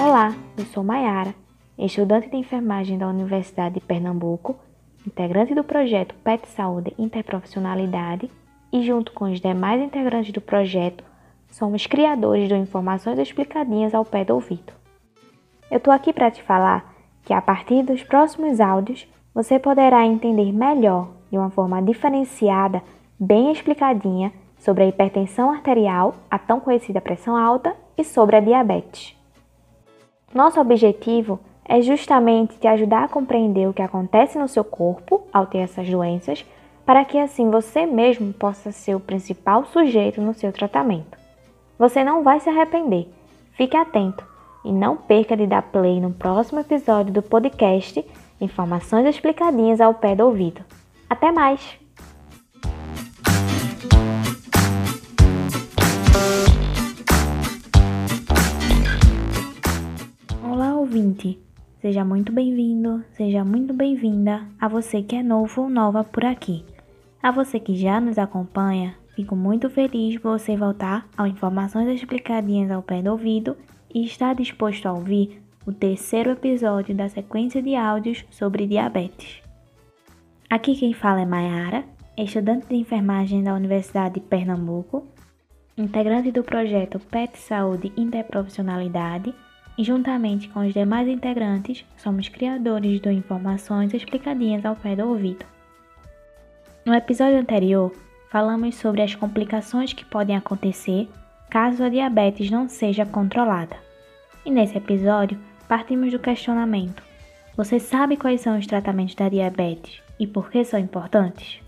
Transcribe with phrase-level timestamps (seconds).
[0.00, 1.32] Olá, eu sou Maiara,
[1.78, 4.56] estudante de enfermagem da Universidade de Pernambuco,
[5.06, 8.28] integrante do projeto PET Saúde Interprofissionalidade
[8.72, 11.04] e, junto com os demais integrantes do projeto,
[11.48, 14.72] somos criadores do Informações Explicadinhas ao Pé do Ouvido.
[15.70, 20.52] Eu tô aqui para te falar que a partir dos próximos áudios você poderá entender
[20.52, 22.82] melhor, de uma forma diferenciada,
[23.18, 29.16] bem explicadinha, sobre a hipertensão arterial, a tão conhecida pressão alta, e sobre a diabetes.
[30.34, 35.46] Nosso objetivo é justamente te ajudar a compreender o que acontece no seu corpo ao
[35.46, 36.44] ter essas doenças,
[36.84, 41.16] para que assim você mesmo possa ser o principal sujeito no seu tratamento.
[41.78, 43.08] Você não vai se arrepender.
[43.52, 44.26] Fique atento
[44.64, 48.04] e não perca de dar play no próximo episódio do podcast
[48.40, 50.62] Informações explicadinhas ao pé do ouvido.
[51.08, 51.83] Até mais!
[60.94, 61.40] Ouvinte!
[61.80, 66.64] Seja muito bem-vindo, seja muito bem-vinda a você que é novo ou nova por aqui.
[67.20, 72.70] A você que já nos acompanha, fico muito feliz por você voltar ao Informações Explicadinhas
[72.70, 73.56] ao Pé do Ouvido
[73.92, 79.42] e está disposto a ouvir o terceiro episódio da sequência de áudios sobre diabetes.
[80.48, 81.84] Aqui quem fala é Mayara,
[82.16, 85.04] estudante de enfermagem da Universidade de Pernambuco,
[85.76, 89.34] integrante do projeto PET Saúde Interprofissionalidade
[89.76, 95.44] e juntamente com os demais integrantes somos criadores do Informações Explicadinhas ao Pé do Ouvido.
[96.84, 97.92] No episódio anterior,
[98.30, 101.08] falamos sobre as complicações que podem acontecer
[101.50, 103.76] caso a diabetes não seja controlada.
[104.44, 107.02] E nesse episódio, partimos do questionamento:
[107.56, 111.60] Você sabe quais são os tratamentos da diabetes e por que são importantes?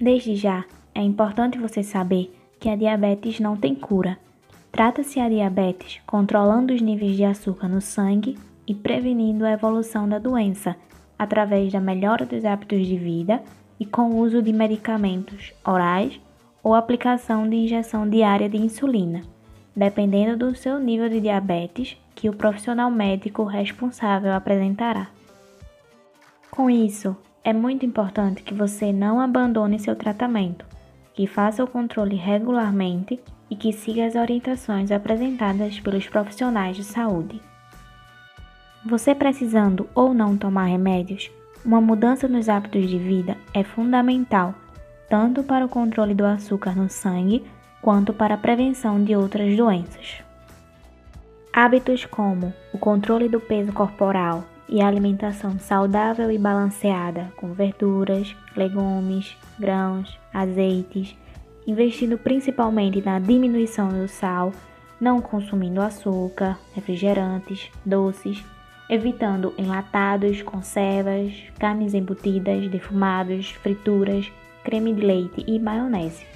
[0.00, 4.18] Desde já, é importante você saber que a diabetes não tem cura.
[4.78, 10.20] Trata-se a diabetes controlando os níveis de açúcar no sangue e prevenindo a evolução da
[10.20, 10.76] doença
[11.18, 13.42] através da melhora dos hábitos de vida
[13.80, 16.20] e com o uso de medicamentos orais
[16.62, 19.22] ou aplicação de injeção diária de insulina,
[19.74, 25.08] dependendo do seu nível de diabetes que o profissional médico responsável apresentará.
[26.52, 30.64] Com isso, é muito importante que você não abandone seu tratamento,
[31.18, 33.20] que faça o controle regularmente
[33.50, 37.42] e que siga as orientações apresentadas pelos profissionais de saúde.
[38.86, 41.28] Você precisando ou não tomar remédios,
[41.64, 44.54] uma mudança nos hábitos de vida é fundamental
[45.10, 47.44] tanto para o controle do açúcar no sangue
[47.82, 50.22] quanto para a prevenção de outras doenças.
[51.52, 59.36] Hábitos como o controle do peso corporal e alimentação saudável e balanceada, com verduras, legumes,
[59.58, 61.16] grãos, azeites,
[61.66, 64.52] investindo principalmente na diminuição do sal,
[65.00, 68.44] não consumindo açúcar, refrigerantes, doces,
[68.88, 74.30] evitando enlatados, conservas, carnes embutidas, defumados, frituras,
[74.64, 76.26] creme de leite e maionese.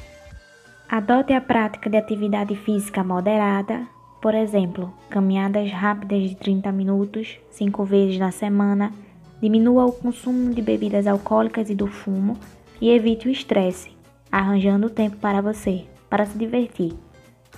[0.88, 3.86] Adote a prática de atividade física moderada,
[4.22, 8.92] por exemplo, caminhadas rápidas de 30 minutos, 5 vezes na semana.
[9.42, 12.38] Diminua o consumo de bebidas alcoólicas e do fumo
[12.80, 13.90] e evite o estresse,
[14.30, 16.92] arranjando tempo para você, para se divertir.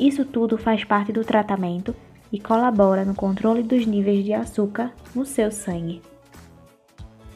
[0.01, 1.95] Isso tudo faz parte do tratamento
[2.33, 6.01] e colabora no controle dos níveis de açúcar no seu sangue.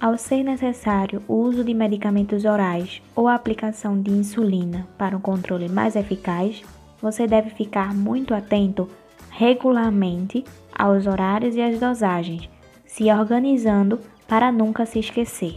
[0.00, 5.20] Ao ser necessário o uso de medicamentos orais ou a aplicação de insulina para um
[5.20, 6.62] controle mais eficaz,
[7.02, 8.88] você deve ficar muito atento
[9.38, 10.42] regularmente
[10.76, 12.50] aos horários e às dosagens,
[12.84, 15.54] se organizando para nunca se esquecer.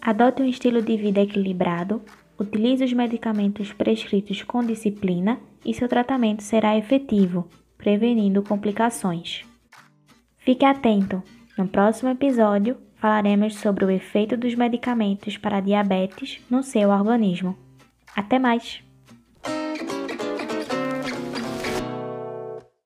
[0.00, 2.00] Adote um estilo de vida equilibrado,
[2.38, 9.44] utilize os medicamentos prescritos com disciplina e seu tratamento será efetivo, prevenindo complicações.
[10.38, 11.20] Fique atento!
[11.58, 17.56] No próximo episódio, falaremos sobre o efeito dos medicamentos para diabetes no seu organismo.
[18.14, 18.85] Até mais!